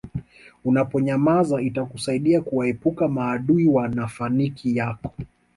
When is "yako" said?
4.75-5.13